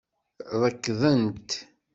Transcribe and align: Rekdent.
Rekdent. 0.61 1.49